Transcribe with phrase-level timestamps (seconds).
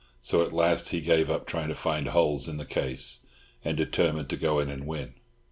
[0.19, 3.19] So at last he gave up trying to find holes in the case,
[3.63, 5.13] and determined to go in and win.